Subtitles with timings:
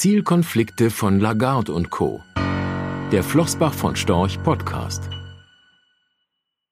[0.00, 2.22] Zielkonflikte von Lagarde und Co.
[3.12, 5.10] Der Flossbach von Storch Podcast.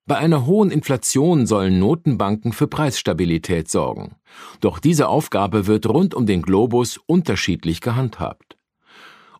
[0.06, 4.16] Bei einer hohen Inflation sollen Notenbanken für Preisstabilität sorgen.
[4.60, 8.56] Doch diese Aufgabe wird rund um den Globus unterschiedlich gehandhabt.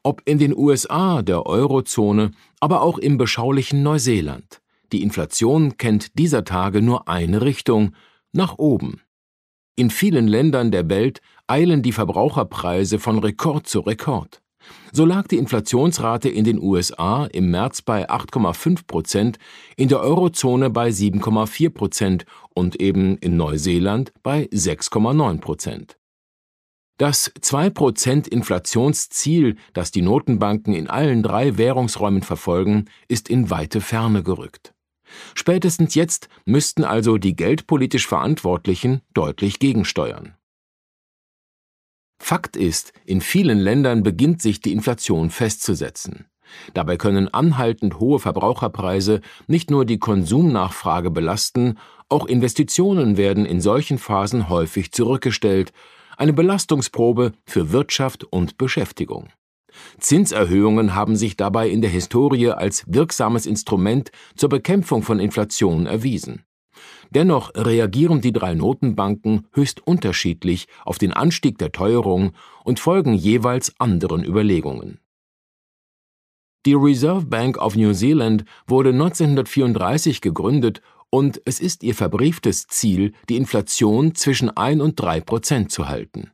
[0.03, 4.61] Ob in den USA, der Eurozone, aber auch im beschaulichen Neuseeland.
[4.93, 7.95] Die Inflation kennt dieser Tage nur eine Richtung,
[8.33, 9.01] nach oben.
[9.77, 14.41] In vielen Ländern der Welt eilen die Verbraucherpreise von Rekord zu Rekord.
[14.93, 19.39] So lag die Inflationsrate in den USA im März bei 8,5 Prozent,
[19.77, 25.99] in der Eurozone bei 7,4 Prozent und eben in Neuseeland bei 6,9 Prozent.
[26.99, 34.25] Das 2% Inflationsziel, das die Notenbanken in allen drei Währungsräumen verfolgen, ist in weite Ferne
[34.25, 34.75] gerückt.
[35.35, 40.35] Spätestens jetzt müssten also die geldpolitisch Verantwortlichen deutlich gegensteuern.
[42.19, 46.27] Fakt ist, in vielen Ländern beginnt sich die Inflation festzusetzen.
[46.75, 53.99] Dabei können anhaltend hohe Verbraucherpreise nicht nur die Konsumnachfrage belasten, auch Investitionen werden in solchen
[53.99, 55.73] Phasen häufig zurückgestellt,
[56.17, 59.29] eine Belastungsprobe für Wirtschaft und Beschäftigung.
[59.99, 66.45] Zinserhöhungen haben sich dabei in der Historie als wirksames Instrument zur Bekämpfung von Inflation erwiesen.
[67.11, 72.33] Dennoch reagieren die drei Notenbanken höchst unterschiedlich auf den Anstieg der Teuerung
[72.65, 75.01] und folgen jeweils anderen Überlegungen.
[76.67, 83.15] Die Reserve Bank of New Zealand wurde 1934 gegründet und es ist ihr verbrieftes Ziel,
[83.29, 86.33] die Inflation zwischen 1 und 3 Prozent zu halten.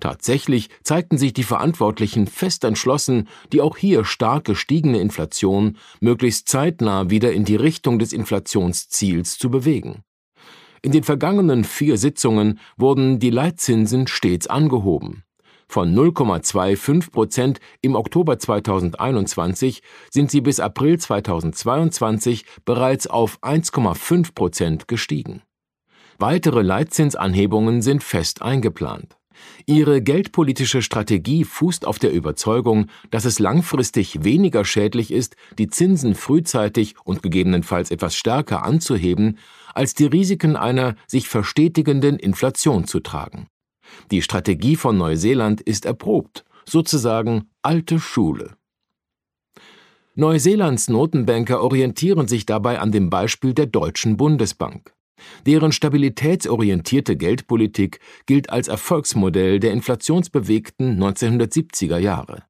[0.00, 7.10] Tatsächlich zeigten sich die Verantwortlichen fest entschlossen, die auch hier stark gestiegene Inflation möglichst zeitnah
[7.10, 10.02] wieder in die Richtung des Inflationsziels zu bewegen.
[10.82, 15.24] In den vergangenen vier Sitzungen wurden die Leitzinsen stets angehoben.
[15.68, 24.88] Von 0,25 Prozent im Oktober 2021 sind sie bis April 2022 bereits auf 1,5 Prozent
[24.88, 25.42] gestiegen.
[26.18, 29.16] Weitere Leitzinsanhebungen sind fest eingeplant.
[29.66, 36.14] Ihre geldpolitische Strategie fußt auf der Überzeugung, dass es langfristig weniger schädlich ist, die Zinsen
[36.14, 39.38] frühzeitig und gegebenenfalls etwas stärker anzuheben,
[39.74, 43.48] als die Risiken einer sich verstetigenden Inflation zu tragen.
[44.10, 48.56] Die Strategie von Neuseeland ist erprobt, sozusagen alte Schule.
[50.14, 54.95] Neuseelands Notenbanker orientieren sich dabei an dem Beispiel der Deutschen Bundesbank.
[55.46, 62.44] Deren stabilitätsorientierte Geldpolitik gilt als Erfolgsmodell der inflationsbewegten 1970er Jahre.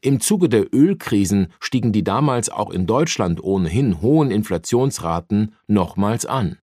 [0.00, 6.58] Im Zuge der Ölkrisen stiegen die damals auch in Deutschland ohnehin hohen Inflationsraten nochmals an.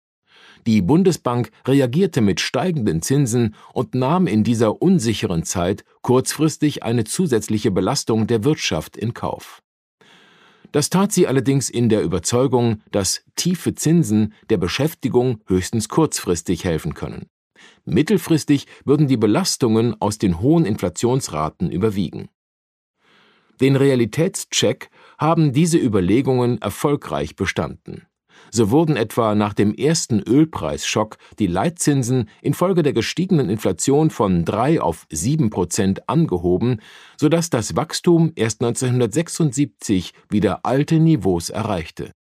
[0.67, 7.71] Die Bundesbank reagierte mit steigenden Zinsen und nahm in dieser unsicheren Zeit kurzfristig eine zusätzliche
[7.71, 9.63] Belastung der Wirtschaft in Kauf.
[10.73, 16.95] Das tat sie allerdings in der Überzeugung, dass tiefe Zinsen der Beschäftigung höchstens kurzfristig helfen
[16.95, 17.27] können.
[17.85, 22.29] Mittelfristig würden die Belastungen aus den hohen Inflationsraten überwiegen.
[23.61, 28.07] Den Realitätscheck haben diese Überlegungen erfolgreich bestanden.
[28.51, 34.81] So wurden etwa nach dem ersten Ölpreisschock die Leitzinsen infolge der gestiegenen Inflation von drei
[34.81, 36.81] auf sieben Prozent angehoben,
[37.17, 42.13] sodass das Wachstum erst 1976 wieder alte Niveaus erreichte.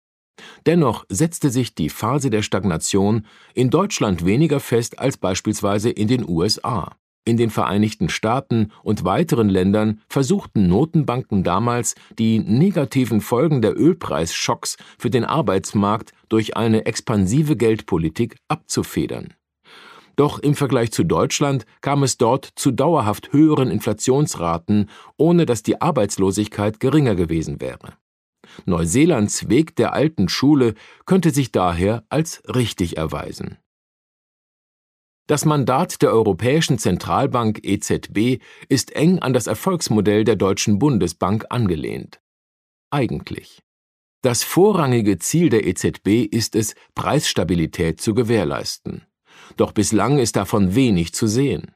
[0.66, 6.28] Dennoch setzte sich die Phase der Stagnation in Deutschland weniger fest als beispielsweise in den
[6.28, 6.96] USA.
[7.28, 14.78] In den Vereinigten Staaten und weiteren Ländern versuchten Notenbanken damals, die negativen Folgen der Ölpreisschocks
[14.98, 19.34] für den Arbeitsmarkt durch eine expansive Geldpolitik abzufedern.
[20.16, 25.82] Doch im Vergleich zu Deutschland kam es dort zu dauerhaft höheren Inflationsraten, ohne dass die
[25.82, 27.96] Arbeitslosigkeit geringer gewesen wäre.
[28.66, 33.58] Neuseelands Weg der alten Schule könnte sich daher als richtig erweisen.
[35.28, 42.22] Das Mandat der Europäischen Zentralbank EZB ist eng an das Erfolgsmodell der Deutschen Bundesbank angelehnt.
[42.92, 43.62] Eigentlich.
[44.22, 49.06] Das vorrangige Ziel der EZB ist es, Preisstabilität zu gewährleisten.
[49.58, 51.72] Doch bislang ist davon wenig zu sehen.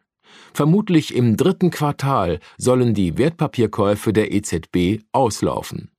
[0.53, 5.91] Vermutlich im dritten Quartal sollen die Wertpapierkäufe der EZB auslaufen.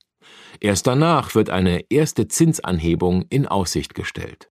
[0.59, 4.49] Erst danach wird eine erste Zinsanhebung in Aussicht gestellt.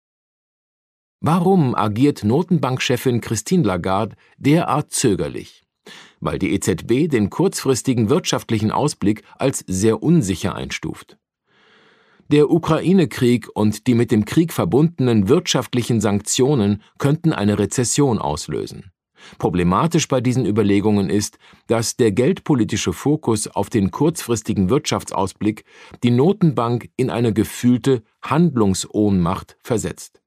[1.21, 5.63] Warum agiert Notenbankchefin Christine Lagarde derart zögerlich?
[6.19, 11.17] Weil die EZB den kurzfristigen wirtschaftlichen Ausblick als sehr unsicher einstuft.
[12.31, 18.91] Der Ukraine-Krieg und die mit dem Krieg verbundenen wirtschaftlichen Sanktionen könnten eine Rezession auslösen.
[19.37, 25.65] Problematisch bei diesen Überlegungen ist, dass der geldpolitische Fokus auf den kurzfristigen Wirtschaftsausblick
[26.03, 30.21] die Notenbank in eine gefühlte Handlungsohnmacht versetzt.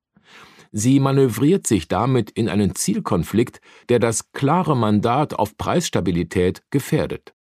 [0.73, 7.35] Sie manövriert sich damit in einen Zielkonflikt, der das klare Mandat auf Preisstabilität gefährdet.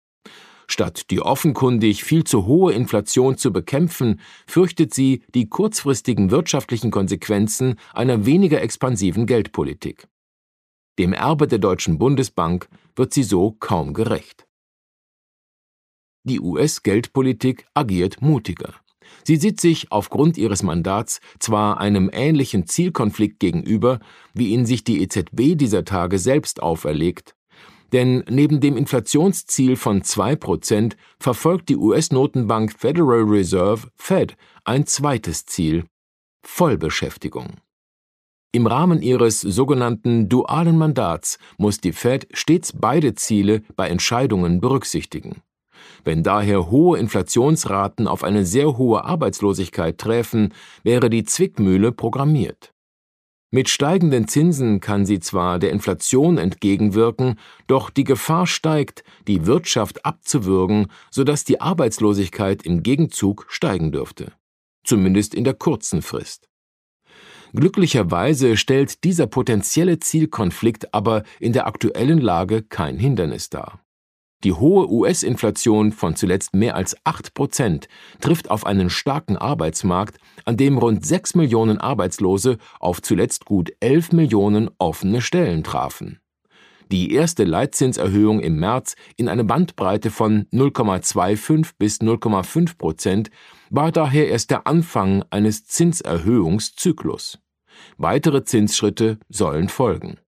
[0.68, 7.76] Statt die offenkundig viel zu hohe Inflation zu bekämpfen, fürchtet sie die kurzfristigen wirtschaftlichen Konsequenzen
[7.92, 10.08] einer weniger expansiven Geldpolitik.
[10.98, 14.46] Dem Erbe der Deutschen Bundesbank wird sie so kaum gerecht.
[16.24, 18.74] Die US-Geldpolitik agiert mutiger.
[19.24, 24.00] Sie sieht sich aufgrund ihres Mandats zwar einem ähnlichen Zielkonflikt gegenüber,
[24.34, 27.34] wie ihn sich die EZB dieser Tage selbst auferlegt,
[27.92, 35.84] denn neben dem Inflationsziel von 2% verfolgt die US-Notenbank Federal Reserve Fed ein zweites Ziel
[36.42, 37.54] Vollbeschäftigung.
[38.52, 45.42] Im Rahmen ihres sogenannten dualen Mandats muss die Fed stets beide Ziele bei Entscheidungen berücksichtigen.
[46.04, 50.52] Wenn daher hohe Inflationsraten auf eine sehr hohe Arbeitslosigkeit träfen,
[50.82, 52.72] wäre die Zwickmühle programmiert.
[53.52, 57.38] Mit steigenden Zinsen kann sie zwar der Inflation entgegenwirken,
[57.68, 64.32] doch die Gefahr steigt, die Wirtschaft abzuwürgen, sodass die Arbeitslosigkeit im Gegenzug steigen dürfte.
[64.84, 66.48] Zumindest in der kurzen Frist.
[67.54, 73.85] Glücklicherweise stellt dieser potenzielle Zielkonflikt aber in der aktuellen Lage kein Hindernis dar.
[74.44, 77.88] Die hohe US-Inflation von zuletzt mehr als 8 Prozent
[78.20, 84.12] trifft auf einen starken Arbeitsmarkt, an dem rund 6 Millionen Arbeitslose auf zuletzt gut 11
[84.12, 86.20] Millionen offene Stellen trafen.
[86.92, 93.30] Die erste Leitzinserhöhung im März in eine Bandbreite von 0,25 bis 0,5 Prozent
[93.70, 97.40] war daher erst der Anfang eines Zinserhöhungszyklus.
[97.96, 100.18] Weitere Zinsschritte sollen folgen.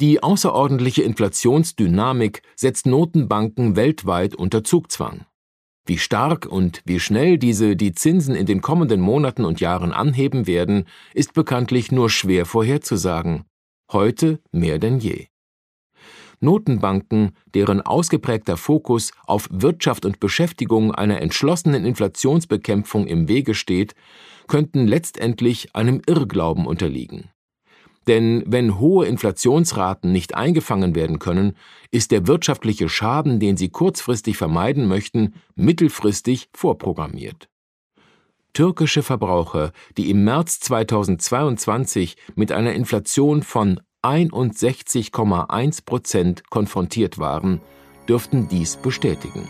[0.00, 5.26] Die außerordentliche Inflationsdynamik setzt Notenbanken weltweit unter Zugzwang.
[5.84, 10.46] Wie stark und wie schnell diese die Zinsen in den kommenden Monaten und Jahren anheben
[10.46, 13.44] werden, ist bekanntlich nur schwer vorherzusagen.
[13.92, 15.26] Heute mehr denn je.
[16.40, 23.94] Notenbanken, deren ausgeprägter Fokus auf Wirtschaft und Beschäftigung einer entschlossenen Inflationsbekämpfung im Wege steht,
[24.46, 27.28] könnten letztendlich einem Irrglauben unterliegen.
[28.06, 31.56] Denn wenn hohe Inflationsraten nicht eingefangen werden können,
[31.90, 37.48] ist der wirtschaftliche Schaden, den sie kurzfristig vermeiden möchten, mittelfristig vorprogrammiert.
[38.52, 47.60] Türkische Verbraucher, die im März 2022 mit einer Inflation von 61,1 Prozent konfrontiert waren,
[48.08, 49.46] dürften dies bestätigen.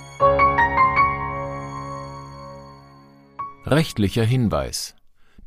[3.65, 4.97] Rechtlicher Hinweis